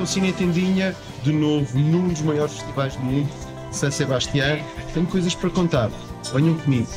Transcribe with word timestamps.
o 0.00 0.06
Cine 0.06 0.32
Tendinha, 0.32 0.96
de 1.22 1.32
novo 1.32 1.78
num 1.78 2.08
dos 2.08 2.22
maiores 2.22 2.54
festivais 2.54 2.96
do 2.96 3.02
mundo, 3.02 3.28
San 3.70 3.90
Sebastián. 3.90 4.58
Tenho 4.94 5.06
coisas 5.06 5.34
para 5.34 5.50
contar. 5.50 5.90
Venham 6.32 6.56
comigo. 6.58 6.88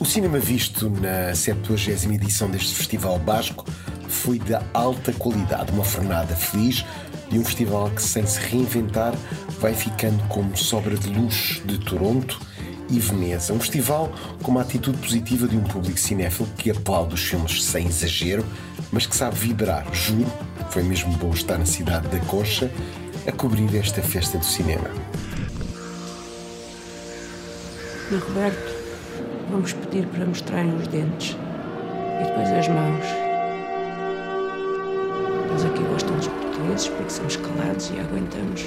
O 0.00 0.04
cinema 0.04 0.38
visto 0.38 0.90
na 0.90 1.34
70 1.34 2.14
edição 2.14 2.50
deste 2.50 2.74
Festival 2.74 3.18
Basco 3.18 3.64
foi 4.08 4.38
de 4.38 4.54
alta 4.74 5.12
qualidade, 5.12 5.72
uma 5.72 5.84
fornada 5.84 6.34
feliz 6.34 6.84
de 7.28 7.38
um 7.38 7.44
festival 7.44 7.90
que, 7.90 8.02
sem 8.02 8.26
se 8.26 8.40
reinventar, 8.40 9.14
vai 9.60 9.74
ficando 9.74 10.22
como 10.28 10.56
sobra 10.56 10.96
de 10.96 11.08
luz 11.10 11.60
de 11.64 11.78
Toronto 11.78 12.40
e 12.90 12.98
Veneza. 12.98 13.52
Um 13.52 13.60
festival 13.60 14.12
com 14.42 14.50
uma 14.50 14.62
atitude 14.62 14.98
positiva 14.98 15.46
de 15.46 15.56
um 15.56 15.62
público 15.62 15.98
cinéfilo 15.98 16.48
que 16.56 16.70
aplaude 16.70 17.14
os 17.14 17.22
filmes 17.22 17.64
sem 17.64 17.86
exagero, 17.86 18.44
mas 18.92 19.06
que 19.06 19.16
sabe 19.16 19.36
vibrar. 19.36 19.86
Juro, 19.92 20.30
foi 20.70 20.82
mesmo 20.82 21.12
bom 21.16 21.30
estar 21.30 21.58
na 21.58 21.66
cidade 21.66 22.08
da 22.08 22.18
Coxa 22.26 22.70
a 23.26 23.32
cobrir 23.32 23.74
esta 23.76 24.02
festa 24.02 24.38
do 24.38 24.44
cinema. 24.44 24.88
E 28.10 28.14
Roberto, 28.14 28.74
vamos 29.50 29.72
pedir 29.72 30.06
para 30.06 30.24
mostrarem 30.24 30.74
os 30.76 30.86
dentes 30.86 31.36
e 32.20 32.24
depois 32.24 32.48
as 32.50 32.68
mãos. 32.68 33.04
Eles 35.50 35.64
aqui 35.64 35.82
gostam 35.84 36.16
dos 36.16 36.28
portugueses 36.28 36.88
porque 36.88 37.10
somos 37.10 37.36
calados 37.36 37.90
e 37.90 37.98
aguentamos 37.98 38.62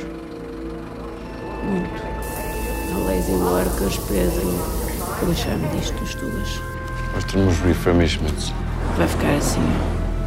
muito. 1.64 2.19
A 2.94 2.98
lazy 2.98 3.32
workers, 3.34 3.98
Pedro, 4.08 5.26
deixar-me 5.26 5.68
disto 5.78 5.94
dos 6.00 6.16
tuas. 6.16 6.62
Nós 7.14 7.24
temos 7.26 7.58
refurbishments. 7.60 8.54
Vai 8.98 9.08
ficar 9.08 9.36
assim, 9.36 9.62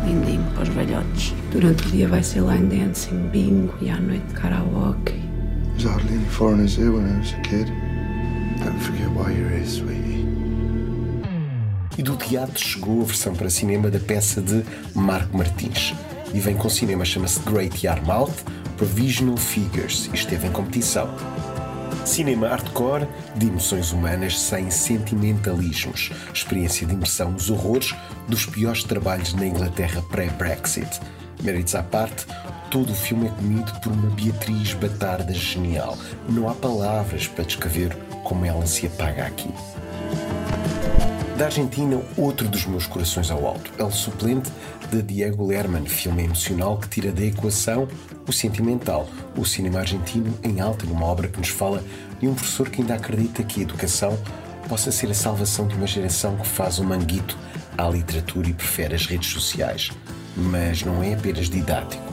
lindinho 0.04 0.44
para 0.54 0.62
os 0.62 0.68
velhotes. 0.68 1.34
Durante 1.50 1.86
o 1.86 1.90
dia 1.90 2.08
vai 2.08 2.22
ser 2.22 2.40
line 2.42 2.66
dancing, 2.66 3.28
bingo 3.28 3.74
e 3.80 3.90
à 3.90 3.98
noite 3.98 4.32
karaoke. 4.34 5.20
There's 5.76 5.84
hardly 5.84 6.14
any 6.14 6.26
foreigners 6.26 6.76
here 6.76 6.90
when 6.92 7.06
I 7.06 7.18
was 7.18 7.32
a 7.32 7.40
kid. 7.40 7.72
Don't 8.62 8.78
forget 8.80 9.08
why 9.08 9.32
you're 9.32 9.48
here, 9.48 9.66
sweetie. 9.66 10.26
E 11.98 12.02
do 12.02 12.16
teatro 12.16 12.58
chegou 12.58 13.02
a 13.02 13.04
versão 13.04 13.34
para 13.34 13.50
cinema 13.50 13.90
da 13.90 13.98
peça 13.98 14.40
de 14.40 14.64
Marco 14.94 15.36
Martins. 15.36 15.94
E 16.32 16.40
vem 16.40 16.54
com 16.56 16.68
cinema, 16.68 17.04
chama-se 17.04 17.40
Great 17.40 17.84
Yarmouth 17.84 18.44
Provisional 18.76 19.36
Figures 19.36 20.08
e 20.12 20.16
esteve 20.16 20.46
em 20.46 20.50
competição. 20.50 21.08
Cinema 22.04 22.48
hardcore 22.48 23.06
de 23.36 23.46
emoções 23.46 23.92
humanas 23.92 24.38
sem 24.38 24.70
sentimentalismos. 24.70 26.10
Experiência 26.32 26.86
de 26.86 26.94
imersão 26.94 27.30
nos 27.30 27.50
horrores 27.50 27.94
dos 28.28 28.46
piores 28.46 28.84
trabalhos 28.84 29.34
na 29.34 29.46
Inglaterra 29.46 30.02
pré-Brexit. 30.10 31.00
Méritos 31.42 31.74
à 31.74 31.82
parte, 31.82 32.26
todo 32.70 32.92
o 32.92 32.96
filme 32.96 33.26
é 33.26 33.30
comido 33.30 33.72
por 33.80 33.92
uma 33.92 34.10
Beatriz 34.10 34.74
Batarda 34.74 35.32
genial. 35.32 35.96
Não 36.28 36.48
há 36.48 36.54
palavras 36.54 37.26
para 37.26 37.44
descrever 37.44 37.96
como 38.24 38.44
ela 38.44 38.66
se 38.66 38.86
apaga 38.86 39.26
aqui. 39.26 39.50
Da 41.42 41.46
Argentina, 41.46 42.00
outro 42.16 42.48
dos 42.48 42.66
meus 42.66 42.86
corações 42.86 43.28
ao 43.28 43.44
alto, 43.44 43.72
El 43.76 43.90
Suplente, 43.90 44.48
de 44.92 45.02
Diego 45.02 45.44
Lerman, 45.44 45.84
filme 45.86 46.22
emocional 46.22 46.78
que 46.78 46.88
tira 46.88 47.10
da 47.10 47.24
equação 47.24 47.88
o 48.28 48.32
sentimental, 48.32 49.08
o 49.36 49.44
cinema 49.44 49.80
argentino 49.80 50.38
em 50.44 50.60
alta 50.60 50.86
numa 50.86 51.04
obra 51.04 51.26
que 51.26 51.40
nos 51.40 51.48
fala 51.48 51.82
de 52.20 52.28
um 52.28 52.34
professor 52.34 52.70
que 52.70 52.80
ainda 52.80 52.94
acredita 52.94 53.42
que 53.42 53.58
a 53.58 53.64
educação 53.64 54.16
possa 54.68 54.92
ser 54.92 55.10
a 55.10 55.14
salvação 55.14 55.66
de 55.66 55.74
uma 55.74 55.88
geração 55.88 56.36
que 56.36 56.46
faz 56.46 56.78
o 56.78 56.84
manguito 56.84 57.36
à 57.76 57.88
literatura 57.88 58.48
e 58.48 58.54
prefere 58.54 58.94
as 58.94 59.06
redes 59.06 59.32
sociais. 59.32 59.90
Mas 60.36 60.84
não 60.84 61.02
é 61.02 61.14
apenas 61.14 61.50
didático. 61.50 62.11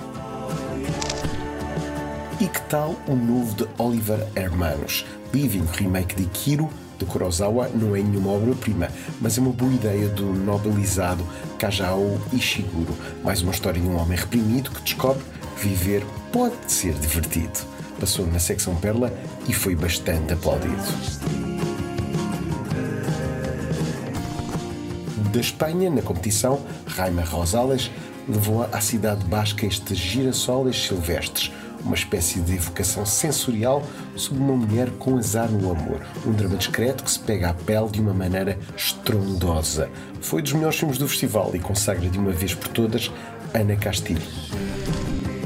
E 2.40 2.48
que 2.48 2.62
tal 2.70 2.96
o 3.06 3.16
novo 3.16 3.54
de 3.54 3.68
Oliver 3.78 4.26
Hermanos, 4.34 5.06
Living, 5.34 5.66
remake 5.74 6.16
de 6.16 6.26
Kiro, 6.28 6.70
de 6.98 7.04
Kurosawa 7.04 7.68
não 7.76 7.94
é 7.94 8.02
nenhuma 8.02 8.32
obra-prima, 8.32 8.88
mas 9.20 9.38
é 9.38 9.42
uma 9.42 9.52
boa 9.52 9.74
ideia 9.74 10.08
do 10.08 10.24
nobilizado 10.24 11.22
Kajao 11.58 12.18
Ishiguro. 12.32 12.96
Mais 13.26 13.42
uma 13.42 13.52
história 13.52 13.82
de 13.82 13.86
um 13.86 13.98
homem 13.98 14.18
reprimido 14.18 14.72
que 14.72 14.82
descobre 14.82 15.22
que 15.58 15.68
viver 15.68 16.06
pode 16.32 16.56
ser 16.68 16.94
divertido. 16.94 17.60
Passou 18.00 18.26
na 18.26 18.40
secção 18.40 18.74
Perla 18.76 19.12
e 19.46 19.54
foi 19.54 19.76
bastante 19.76 20.32
aplaudido. 20.32 20.82
Da 25.34 25.42
Espanha, 25.42 25.90
na 25.90 26.02
competição, 26.02 26.62
Raima 26.88 27.24
Rosales 27.24 27.92
levou 28.30 28.64
à 28.64 28.80
cidade 28.80 29.26
basca 29.26 29.66
estes 29.66 29.98
girassoles 29.98 30.82
silvestres, 30.86 31.52
uma 31.84 31.96
espécie 31.96 32.40
de 32.40 32.56
evocação 32.56 33.06
sensorial 33.06 33.84
sobre 34.16 34.44
uma 34.44 34.56
mulher 34.56 34.90
com 35.00 35.18
azar 35.18 35.50
no 35.50 35.72
amor. 35.72 36.02
Um 36.26 36.32
drama 36.32 36.58
discreto 36.58 37.04
que 37.04 37.12
se 37.12 37.20
pega 37.20 37.50
à 37.50 37.54
pele 37.54 37.90
de 37.90 38.02
uma 38.02 38.14
maneira 38.14 38.58
estrondosa. 38.76 39.90
Foi 40.22 40.42
dos 40.42 40.54
melhores 40.54 40.78
filmes 40.78 40.98
do 40.98 41.08
festival 41.08 41.52
e 41.54 41.60
consagra 41.60 42.10
de 42.10 42.18
uma 42.18 42.32
vez 42.32 42.54
por 42.54 42.68
todas 42.70 43.12
Ana 43.54 43.76
Castilho. 43.76 44.22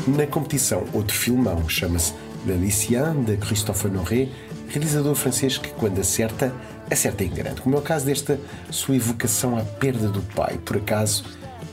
Na 0.08 0.28
competição, 0.28 0.86
outro 0.94 1.16
filmão 1.16 1.68
chama-se 1.70 2.14
L'Alicien, 2.46 3.24
de 3.24 3.38
Christophe 3.38 3.88
Honoré, 3.88 4.28
realizador 4.68 5.16
francês 5.16 5.58
que, 5.58 5.70
quando 5.70 6.02
acerta, 6.02 6.54
acerta 6.92 7.24
em 7.24 7.30
grande, 7.30 7.62
como 7.62 7.76
é 7.76 7.80
o 7.80 7.82
caso 7.82 8.06
desta 8.06 8.40
sua 8.70 8.96
evocação 8.96 9.58
à 9.58 9.62
perda 9.62 10.10
do 10.10 10.22
pai, 10.22 10.60
por 10.66 10.78
acaso 10.78 11.24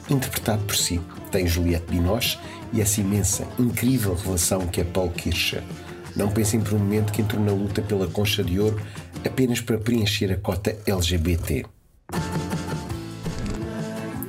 interpretado 0.08 0.62
por 0.64 0.76
si. 0.76 1.00
Tem 1.30 1.46
Juliette 1.46 1.86
Binoche 1.90 2.38
e 2.72 2.80
essa 2.80 3.00
imensa, 3.00 3.46
incrível 3.58 4.14
relação 4.14 4.66
que 4.66 4.80
é 4.80 4.84
Paul 4.84 5.10
Kircher. 5.10 5.62
Não 6.14 6.28
pensem 6.28 6.60
por 6.60 6.74
um 6.74 6.78
momento 6.78 7.12
que 7.12 7.22
entrou 7.22 7.42
na 7.42 7.52
luta 7.52 7.82
pela 7.82 8.06
concha 8.06 8.42
de 8.42 8.58
ouro 8.58 8.80
apenas 9.24 9.60
para 9.60 9.78
preencher 9.78 10.32
a 10.32 10.36
cota 10.36 10.76
LGBT. 10.86 11.64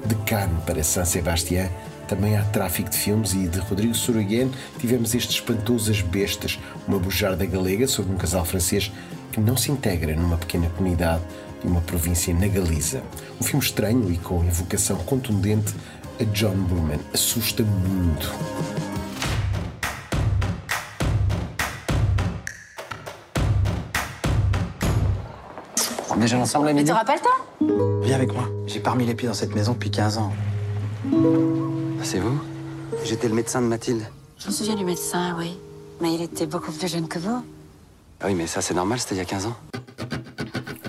De 0.06 0.16
Cannes 0.26 0.64
para 0.66 0.84
San 0.84 1.06
Sebastián 1.06 1.70
também 2.08 2.36
há 2.36 2.44
tráfico 2.44 2.90
de 2.90 2.98
filmes 2.98 3.32
e 3.34 3.48
de 3.48 3.60
Rodrigo 3.60 3.96
Soroguén 3.96 4.52
tivemos 4.80 5.16
este 5.16 5.36
espantoso 5.36 5.90
As 5.90 6.02
Bestas, 6.02 6.60
uma 6.86 7.00
bujarda 7.00 7.46
galega 7.46 7.88
sobre 7.88 8.14
um 8.14 8.18
casal 8.18 8.44
francês 8.44 8.92
que 9.32 9.40
não 9.40 9.56
se 9.56 9.72
integra 9.72 10.14
numa 10.14 10.38
pequena 10.38 10.70
comunidade 10.72 11.24
de 11.62 11.68
uma 11.70 11.80
província 11.80 12.34
na 12.34 12.48
Galiza. 12.48 13.02
Um 13.40 13.44
filme 13.46 13.64
estranho 13.64 14.12
e 14.12 14.18
com 14.18 14.44
evocação 14.44 14.98
contundente 14.98 15.74
muito. 17.64 18.30
On 26.10 26.16
est 26.18 26.22
déjà 26.22 26.38
ensemble, 26.38 26.66
Mais 26.66 26.72
Amélie 26.72 26.88
t'auras 26.88 27.06
pas 27.06 27.16
le 27.16 27.22
temps 27.22 28.02
Viens 28.04 28.16
avec 28.16 28.34
moi. 28.34 28.44
J'ai 28.68 28.80
pas 28.80 28.92
remis 28.92 29.06
les 29.06 29.16
pieds 29.16 29.28
dans 29.28 29.34
cette 29.34 29.56
maison 29.56 29.74
depuis 29.74 29.92
15 29.92 30.18
ans. 30.18 30.34
C'est 32.04 32.20
vous 32.20 32.40
J'étais 33.04 33.28
le 33.28 33.34
médecin 33.34 33.62
de 33.62 33.68
Mathilde. 33.68 34.04
Je 34.38 34.48
me 34.48 34.52
souviens 34.52 34.76
du 34.76 34.86
médecin, 34.86 35.36
oui. 35.38 35.58
Mais 36.02 36.14
il 36.14 36.22
était 36.22 36.46
beaucoup 36.46 36.72
plus 36.72 36.88
jeune 36.88 37.08
que 37.08 37.20
vous. 37.20 37.44
Ah 38.20 38.26
oui, 38.28 38.36
mais 38.36 38.48
ça, 38.48 38.62
c'est 38.62 38.74
normal, 38.74 39.00
c'était 39.00 39.16
il 39.16 39.20
y 39.20 39.22
a 39.22 39.26
15 39.26 39.48
ans. 39.48 39.56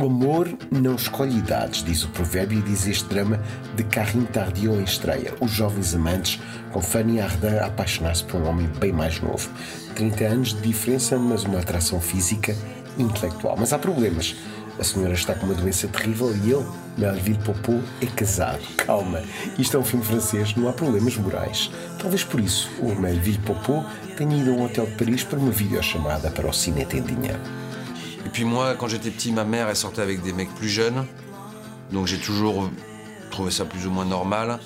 O 0.02 0.06
amor 0.06 0.48
não 0.68 0.96
escolhe 0.96 1.38
idades, 1.38 1.84
diz 1.84 2.02
o 2.02 2.08
provérbio 2.08 2.58
e 2.58 2.62
diz 2.62 2.88
este 2.88 3.04
drama 3.04 3.40
de 3.76 3.84
Carrinho 3.84 4.26
Tardio 4.26 4.80
em 4.80 4.82
estreia. 4.82 5.32
Os 5.38 5.52
jovens 5.52 5.94
amantes, 5.94 6.40
com 6.72 6.82
Fanny 6.82 7.20
Ardant 7.20 7.60
a 7.60 7.66
apaixonar-se 7.66 8.24
por 8.24 8.40
um 8.40 8.48
homem 8.48 8.66
bem 8.80 8.90
mais 8.90 9.20
novo. 9.20 9.48
30 9.94 10.24
anos 10.24 10.54
de 10.54 10.60
diferença, 10.60 11.16
mas 11.16 11.44
uma 11.44 11.60
atração 11.60 12.00
física 12.00 12.52
e 12.98 13.02
intelectual. 13.04 13.56
Mas 13.56 13.72
há 13.72 13.78
problemas. 13.78 14.34
A 14.76 14.82
senhora 14.82 15.14
está 15.14 15.36
com 15.36 15.46
uma 15.46 15.54
doença 15.54 15.86
terrível 15.86 16.34
e 16.34 16.50
ele, 16.50 16.66
Melville 16.98 17.38
Popot, 17.38 17.80
é 18.00 18.06
casado. 18.06 18.58
Calma, 18.78 19.22
isto 19.56 19.76
é 19.76 19.78
um 19.78 19.84
filme 19.84 20.04
francês, 20.04 20.56
não 20.56 20.68
há 20.68 20.72
problemas 20.72 21.16
morais. 21.16 21.70
Talvez 22.00 22.24
por 22.24 22.40
isso 22.40 22.68
o 22.80 22.92
Melville 22.92 23.38
Popot 23.38 23.86
tenha 24.16 24.36
ido 24.36 24.50
a 24.50 24.54
um 24.54 24.64
hotel 24.64 24.86
de 24.86 24.96
Paris 24.96 25.22
para 25.22 25.38
uma 25.38 25.52
videochamada 25.52 26.28
para 26.28 26.48
o 26.48 26.52
Cine 26.52 26.84
Tendinha. 26.84 27.61
Et 28.24 28.28
puis 28.28 28.44
moi, 28.44 28.74
quand 28.78 28.88
j'étais 28.88 29.10
petit, 29.10 29.32
ma 29.32 29.44
mère, 29.44 29.68
elle 29.68 29.76
sortait 29.76 30.02
avec 30.02 30.22
des 30.22 30.32
mecs 30.32 30.54
plus 30.54 30.68
jeunes. 30.68 31.04
Donc 31.90 32.06
j'ai 32.06 32.18
toujours 32.18 32.70
trouvé 33.30 33.50
ça 33.50 33.64
plus 33.64 33.86
ou 33.86 33.90
moins 33.90 34.04
normal. 34.04 34.58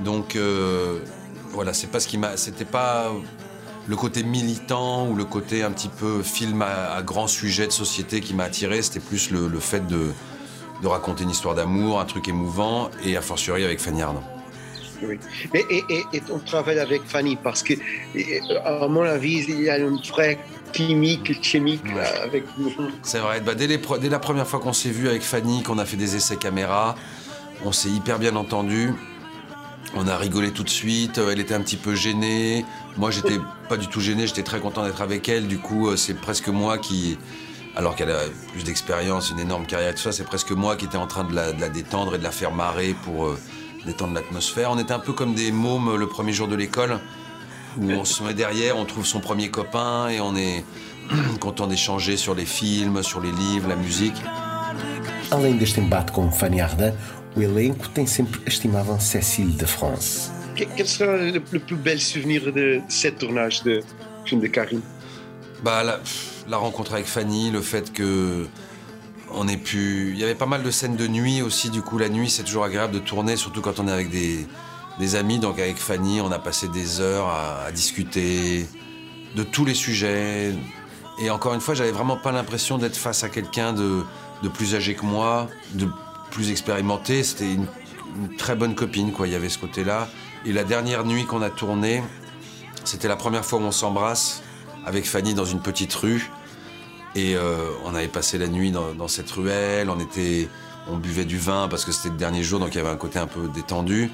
Donc 0.00 0.36
euh, 0.36 0.98
voilà, 1.50 1.72
c'est 1.72 1.86
pas 1.88 2.00
ce 2.00 2.08
qui 2.08 2.18
m'a. 2.18 2.36
C'était 2.36 2.64
pas 2.64 3.12
le 3.86 3.96
côté 3.96 4.22
militant 4.22 5.08
ou 5.08 5.14
le 5.14 5.24
côté 5.24 5.62
un 5.62 5.70
petit 5.70 5.88
peu 5.88 6.22
film 6.22 6.62
à, 6.62 7.02
grand 7.02 7.26
sujet 7.26 7.66
de 7.66 7.72
société 7.72 8.20
qui 8.20 8.34
m'a 8.34 8.44
attiré. 8.44 8.82
C'était 8.82 9.00
plus 9.00 9.30
le, 9.30 9.48
fait 9.60 9.86
de, 9.86 10.10
raconter 10.82 11.24
une 11.24 11.30
histoire 11.30 11.54
d'amour, 11.54 12.00
un 12.00 12.04
truc 12.04 12.28
émouvant, 12.28 12.90
et 13.04 13.16
a 13.16 13.22
fortiori 13.22 13.64
avec 13.64 13.80
Fanny 13.80 14.02
Ardant. 14.02 14.24
Oui. 15.02 15.18
Et, 15.54 15.84
et, 15.90 16.22
on 16.30 16.38
travaille 16.38 16.78
avec 16.78 17.02
Fanny 17.04 17.36
parce 17.36 17.62
que, 17.62 17.74
à 18.64 18.88
mon 18.88 19.02
avis, 19.02 19.44
il 19.48 19.62
y 19.62 19.70
a 19.70 19.78
une 19.78 19.98
vraie 19.98 20.38
chimique, 20.74 21.42
chimique 21.42 21.94
là, 21.94 22.22
avec 22.22 22.44
nous. 22.58 22.72
C'est 23.02 23.18
vrai. 23.20 23.40
Bah, 23.40 23.54
dès, 23.54 23.66
les 23.66 23.80
dès 24.00 24.08
la 24.08 24.18
première 24.18 24.46
fois 24.46 24.60
qu'on 24.60 24.72
s'est 24.72 24.90
vu 24.90 25.08
avec 25.08 25.22
Fanny, 25.22 25.62
qu'on 25.62 25.78
a 25.78 25.84
fait 25.84 25.96
des 25.96 26.16
essais 26.16 26.36
caméra, 26.36 26.94
on 27.64 27.72
s'est 27.72 27.90
hyper 27.90 28.18
bien 28.18 28.36
entendu. 28.36 28.92
On 29.96 30.08
a 30.08 30.16
rigolé 30.16 30.50
tout 30.50 30.64
de 30.64 30.70
suite. 30.70 31.18
Euh, 31.18 31.30
Elle 31.30 31.40
était 31.40 31.54
un 31.54 31.60
petit 31.60 31.76
peu 31.76 31.94
gênée. 31.94 32.64
Moi, 32.96 33.10
j'étais 33.10 33.38
pas 33.68 33.76
du 33.76 33.86
tout 33.86 34.00
gêné. 34.00 34.26
J'étais 34.26 34.42
très 34.42 34.58
content 34.58 34.84
d'être 34.84 35.02
avec 35.02 35.28
elle. 35.28 35.46
Du 35.46 35.58
coup, 35.58 35.88
euh, 35.88 35.96
c'est 35.96 36.14
presque 36.14 36.48
moi 36.48 36.78
qui, 36.78 37.16
alors 37.76 37.94
qu'elle 37.94 38.10
a 38.10 38.22
plus 38.52 38.64
d'expérience, 38.64 39.30
une 39.30 39.38
énorme 39.38 39.66
carrière 39.66 39.90
et 39.90 39.94
tout 39.94 40.02
ça, 40.02 40.12
c'est 40.12 40.24
presque 40.24 40.50
moi 40.50 40.76
qui 40.76 40.86
étais 40.86 40.96
en 40.96 41.06
train 41.06 41.24
de 41.24 41.34
la, 41.34 41.52
de 41.52 41.60
la 41.60 41.68
détendre 41.68 42.16
et 42.16 42.18
de 42.18 42.24
la 42.24 42.32
faire 42.32 42.52
marrer 42.52 42.94
pour 43.04 43.26
euh, 43.26 43.38
détendre 43.86 44.14
l'atmosphère. 44.14 44.70
On 44.72 44.78
était 44.78 44.92
un 44.92 44.98
peu 44.98 45.12
comme 45.12 45.34
des 45.34 45.52
mômes 45.52 45.96
le 45.96 46.06
premier 46.08 46.32
jour 46.32 46.48
de 46.48 46.56
l'école, 46.56 46.98
où 47.80 47.90
on 47.90 48.04
se 48.04 48.22
met 48.22 48.34
derrière, 48.34 48.76
on 48.76 48.84
trouve 48.84 49.06
son 49.06 49.20
premier 49.20 49.50
copain 49.50 50.08
et 50.08 50.20
on 50.20 50.34
est 50.36 50.64
content 51.40 51.66
d'échanger 51.66 52.16
sur 52.16 52.34
les 52.34 52.46
films, 52.46 53.02
sur 53.02 53.20
les 53.20 53.32
livres, 53.32 53.68
la 53.68 53.76
musique. 53.76 54.16
Além 55.30 55.56
deste 55.58 55.78
embate 55.80 56.12
com 56.12 56.30
Fanny 56.30 56.60
Ardant, 56.60 56.92
o 57.36 57.40
elenco 57.42 57.88
tem 57.88 58.06
sempre 58.06 58.40
a 58.46 58.48
estimável 58.48 59.00
Cécile 59.00 59.56
de 59.56 59.66
France. 59.66 60.30
Que- 60.54 60.66
Quel 60.76 60.86
sera 60.86 61.16
le, 61.16 61.40
plus 61.40 61.76
bel 61.76 61.98
souvenir 62.00 62.52
de, 62.52 62.80
ce 62.88 63.08
tournage 63.08 63.62
de 63.64 63.80
film 64.24 64.40
de 64.40 64.46
Karim? 64.48 64.80
Bah, 65.64 65.82
la, 65.82 65.98
la 66.48 66.56
rencontre 66.58 66.92
avec 66.92 67.06
Fanny, 67.06 67.50
le 67.50 67.62
fait 67.62 67.92
que 67.92 68.46
on 69.32 69.48
ait 69.48 69.56
pu. 69.56 70.10
Il 70.12 70.18
y 70.18 70.24
avait 70.24 70.36
pas 70.36 70.46
mal 70.46 70.62
de 70.62 70.70
scènes 70.70 70.94
de 70.96 71.08
nuit 71.08 71.42
aussi. 71.42 71.70
Du 71.70 71.82
coup, 71.82 71.98
la 71.98 72.08
nuit, 72.08 72.30
c'est 72.30 72.44
toujours 72.44 72.64
agréable 72.64 72.92
de 72.94 72.98
tourner, 73.00 73.36
surtout 73.36 73.62
quand 73.62 73.80
on 73.80 73.88
est 73.88 73.92
avec 73.92 74.10
des, 74.10 74.46
des 74.98 75.16
amis. 75.16 75.38
Donc, 75.38 75.58
avec 75.58 75.76
Fanny, 75.76 76.20
on 76.20 76.30
a 76.32 76.38
passé 76.38 76.68
des 76.68 77.00
heures 77.00 77.28
à, 77.28 77.70
discuter 77.72 78.66
de 79.36 79.42
tous 79.42 79.64
les 79.64 79.74
sujets. 79.74 80.54
Et 81.18 81.30
encore 81.30 81.54
une 81.54 81.60
fois, 81.60 81.74
j'avais 81.74 81.92
vraiment 81.92 82.16
pas 82.16 82.32
l'impression 82.32 82.78
d'être 82.78 82.96
face 82.96 83.24
à 83.24 83.28
quelqu'un 83.28 83.72
de, 83.72 84.02
de 84.42 84.48
plus 84.48 84.74
âgé 84.74 84.94
que 84.94 85.04
moi, 85.04 85.48
de 85.74 85.88
plus 86.30 86.50
expérimenté. 86.50 87.22
C'était 87.22 87.52
une, 87.52 87.66
très 88.38 88.54
bonne 88.54 88.76
copine, 88.76 89.12
quoi. 89.12 89.26
Il 89.26 89.32
y 89.32 89.36
avait 89.36 89.48
ce 89.48 89.58
côté-là. 89.58 90.08
Et 90.46 90.52
la 90.52 90.62
dernière 90.62 91.04
nuit 91.04 91.24
qu'on 91.24 91.42
a 91.42 91.50
tourné, 91.50 92.02
c'était 92.84 93.08
la 93.08 93.16
première 93.16 93.44
fois 93.44 93.58
où 93.58 93.62
on 93.62 93.72
s'embrasse 93.72 94.42
avec 94.86 95.04
Fanny 95.06 95.34
dans 95.34 95.44
une 95.44 95.60
petite 95.60 95.92
rue. 95.94 96.30
Et 97.16 97.36
euh, 97.36 97.70
on 97.84 97.94
avait 97.94 98.08
passé 98.08 98.38
la 98.38 98.48
nuit 98.48 98.70
dans, 98.70 98.92
dans 98.92 99.08
cette 99.08 99.30
ruelle. 99.30 99.90
On 99.90 99.98
était, 99.98 100.48
on 100.88 100.96
buvait 100.96 101.24
du 101.24 101.38
vin 101.38 101.68
parce 101.68 101.84
que 101.84 101.92
c'était 101.92 102.10
le 102.10 102.16
dernier 102.16 102.42
jour, 102.42 102.60
donc 102.60 102.74
il 102.74 102.78
y 102.78 102.80
avait 102.80 102.90
un 102.90 102.96
côté 102.96 103.18
un 103.18 103.26
peu 103.26 103.48
détendu. 103.48 104.10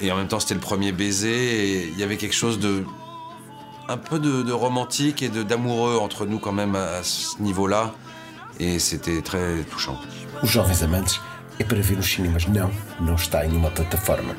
Et 0.00 0.12
en 0.12 0.16
même 0.16 0.28
temps, 0.28 0.40
c'était 0.40 0.54
le 0.54 0.60
premier 0.60 0.92
baiser. 0.92 1.30
Et 1.30 1.88
il 1.88 1.98
y 1.98 2.02
avait 2.02 2.16
quelque 2.16 2.34
chose 2.34 2.58
de, 2.58 2.84
un 3.88 3.96
peu 3.96 4.18
de, 4.18 4.52
romantique 4.52 5.22
et 5.22 5.28
d'amoureux 5.28 5.98
entre 5.98 6.26
nous 6.26 6.38
quand 6.38 6.52
même 6.52 6.76
à, 6.76 6.98
à 6.98 7.02
ce 7.02 7.40
niveau-là. 7.40 7.94
Et 8.60 8.78
c'était 8.78 9.22
très 9.22 9.62
touchant. 9.70 9.98
Os 10.42 10.50
Jovens 10.50 10.82
Amantes 10.82 11.20
é 11.58 11.64
para 11.64 11.80
ver 11.80 11.96
nos 11.96 12.06
cinemas. 12.06 12.46
Não, 12.46 12.70
não 13.00 13.14
está 13.14 13.44
em 13.44 13.48
nenhuma 13.48 13.70
plataforma. 13.70 14.34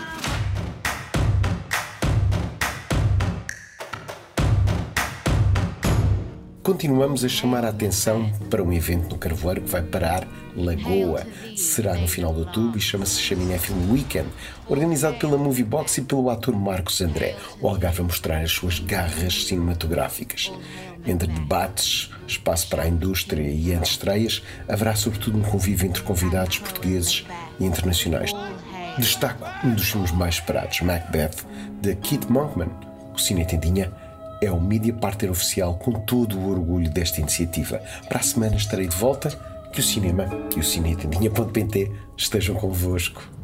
Continuamos 6.70 7.26
a 7.26 7.28
chamar 7.28 7.66
a 7.66 7.70
atenção 7.70 8.32
para 8.48 8.62
um 8.62 8.72
evento 8.72 9.10
no 9.10 9.18
Carvoeiro 9.18 9.62
que 9.62 9.72
vai 9.72 9.82
parar 9.82 10.28
Lagoa. 10.56 11.26
Será 11.58 11.96
no 11.96 12.08
final 12.08 12.32
de 12.32 12.42
outubro 12.42 12.78
e 12.78 12.80
chama-se 12.80 13.20
Chaminé 13.20 13.58
Film 13.58 13.92
Weekend, 13.92 14.30
organizado 14.68 15.18
pela 15.18 15.36
Moviebox 15.36 15.98
e 15.98 16.04
pelo 16.04 16.30
ator 16.30 16.56
Marcos 16.56 17.02
André. 17.02 17.36
O 17.60 17.68
Algarve 17.68 18.02
a 18.02 18.04
mostrar 18.04 18.44
as 18.44 18.52
suas 18.52 18.78
garras 18.78 19.48
cinematográficas. 19.48 20.54
Entre 21.08 21.28
debates, 21.28 22.12
espaço 22.28 22.68
para 22.68 22.84
a 22.84 22.88
indústria 22.88 23.50
e 23.50 23.72
entre 23.72 23.90
estreias, 23.90 24.44
haverá 24.68 24.96
sobretudo 24.96 25.40
um 25.40 25.42
convívio 25.42 25.88
entre 25.88 26.04
convidados 26.04 26.60
portugueses 26.60 27.26
e 27.60 27.66
internacionais. 27.66 28.32
Destaco 28.96 29.44
um 29.66 29.74
dos 29.74 29.90
filmes 29.90 30.12
mais 30.12 30.36
esperados, 30.36 30.82
Macbeth, 30.82 31.48
de 31.82 31.96
Kit 31.96 32.32
Monkman. 32.32 32.70
O 33.12 33.18
Cine 33.18 33.44
Tendinha 33.44 33.92
é 34.42 34.52
o 34.52 34.60
media 34.60 34.94
partner 34.94 35.32
oficial 35.32 35.76
com 35.76 35.92
todo 35.92 36.38
o 36.38 36.50
orgulho 36.50 36.90
desta 36.90 37.22
iniciativa. 37.22 37.82
Para 38.08 38.20
a 38.20 38.24
semana 38.24 38.56
estarei 38.56 38.88
de 38.88 38.96
volta. 38.96 39.30
Que 39.72 39.82
o 39.82 39.84
cinema 39.84 40.28
e 40.58 40.60
o 40.60 40.64
cinetendinha.pt 40.64 41.92
estejam 42.18 42.56
convosco. 42.56 43.39